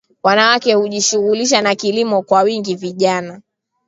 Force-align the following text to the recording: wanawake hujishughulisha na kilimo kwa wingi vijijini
wanawake 0.23 0.73
hujishughulisha 0.73 1.61
na 1.61 1.75
kilimo 1.75 2.21
kwa 2.21 2.41
wingi 2.41 2.75
vijijini 2.75 3.39